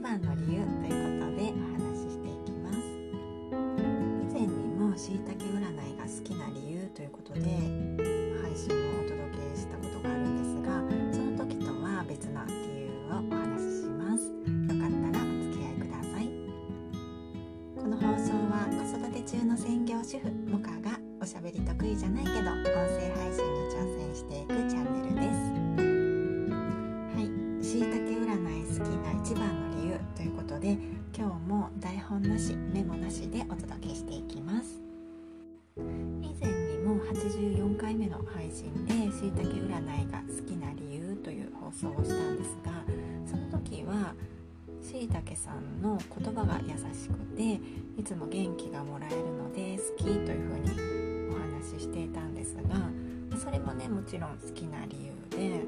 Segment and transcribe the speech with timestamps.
[0.00, 2.78] 番の理由ということでお話ししていきます。
[4.22, 10.80] 以前にもしいたけ占いが好きな理由ということで配信をお届けしたことがあるんですが
[11.12, 14.32] その時とは別の理由をお話しします。
[14.32, 16.32] よかったらお付き合いください。
[17.76, 25.70] この放送は子育て中の専業主婦モカがおしゃべり得意じゃないけど音声配信に挑戦していくチャンネルです。
[27.70, 27.82] しい。
[27.82, 29.69] 占い好きな一番の
[30.50, 30.76] ことで
[31.16, 34.82] 今日も台本なしメモなしでお届けしていきます。
[35.76, 35.80] 以
[36.40, 42.72] 前にも84回目の配信でしいたけ占いが好きな理由という放送をしたんですが
[43.24, 44.12] その時は
[44.82, 47.60] しいたけさんの言葉が優しくて
[47.96, 50.70] いつも元気がもらえるので好きというふうに
[51.30, 55.60] お話ししていたんですがそれもねもちろん好きな理由で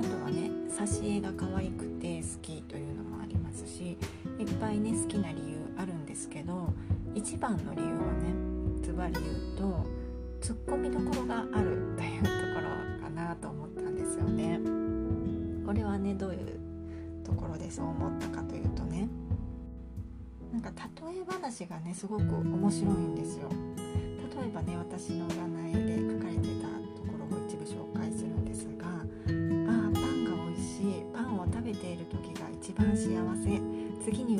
[0.00, 3.96] あとはね挿絵が可愛くて好きというのもありますし
[4.42, 6.72] いっぱいね好きな理由あるんですけど
[7.14, 8.34] 一番の理由はね
[8.82, 9.86] ズバリ言うと
[10.40, 14.58] ツッコミどころがあるというところかなと思ったんですよね。
[15.64, 16.58] これはねどういう
[17.24, 19.08] ところでそう思ったかというとね。
[20.52, 20.70] なんか
[21.06, 23.48] 例え話がねすごく面白いんですよ。
[24.42, 26.66] 例えばね私の占いで書かれてた
[26.98, 31.04] ところを一部紹介するんですが「ああパンが美味しい。
[31.14, 33.82] パンを食べている時が一番幸せ。
[34.04, 34.31] 次に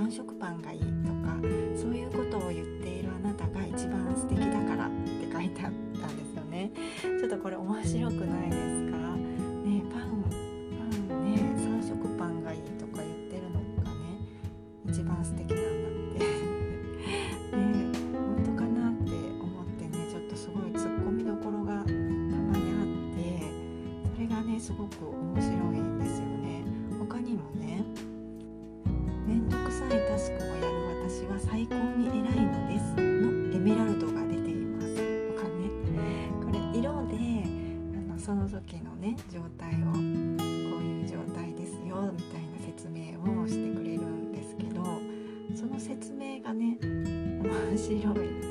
[0.00, 1.36] 3食パンがいい」とか
[1.76, 6.70] そういうことを言っているあなたが一番素敵だからって書いてあったんですよね。
[7.02, 8.69] ちょっとこれ面白くないです
[32.00, 32.94] に偉いのです。
[32.96, 34.94] のエメラルドが出ています。
[35.36, 35.68] とかね。
[36.42, 37.16] これ色で
[37.94, 40.02] あのその時のね状態をこう
[40.82, 44.82] いう状態ですよみたいな説明をしてくれるんですけど
[45.54, 48.49] その説明がね面白い。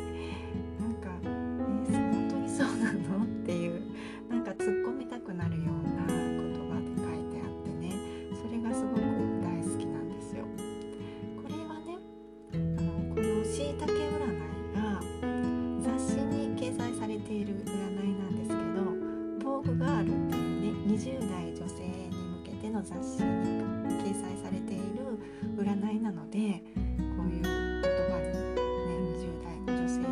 [26.02, 30.08] なのでこういう言葉に、ね、20代の女性が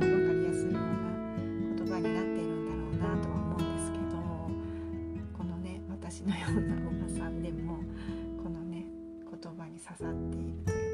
[0.00, 1.04] 分かりやすいような
[1.76, 4.16] 言葉になっているんだろうなとは思うんですけど
[5.36, 7.78] このね私のようなおばさんでも
[8.42, 8.86] このね
[9.30, 10.93] 言葉に刺さっているという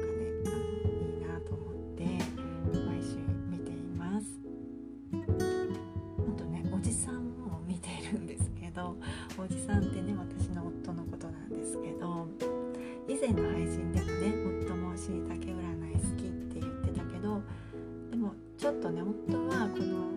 [18.71, 20.11] ょっとね夫はこの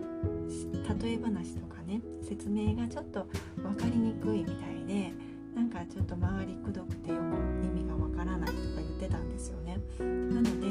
[1.01, 3.27] 例え話とかね説明がちょっと
[3.57, 5.11] 分かりにくいみたいで
[5.53, 7.21] なんかちょっと周りくどくてよく
[7.65, 9.77] 意味がわからないとか言ってたんですよね。
[9.99, 10.67] なので、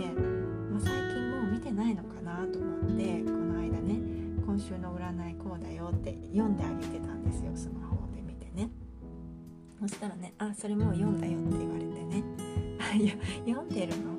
[0.70, 4.00] まあ、最近もう見てないのかなと思ってこの間ね
[4.46, 8.70] 今週の占いこうだよって読んであげてたんですよスマホで見てね。
[9.80, 12.24] そしたらね「あそれもう読んだよ」って言われてね
[12.80, 13.14] 「あいや
[13.46, 14.14] 読んでるの?」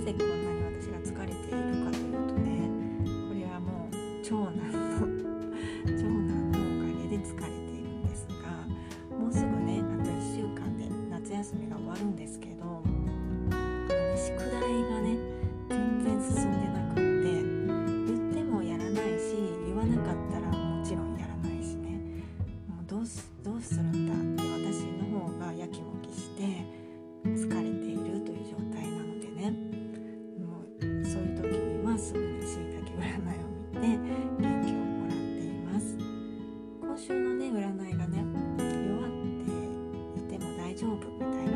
[0.00, 0.59] まあなぜ
[40.80, 41.49] 丈夫みたい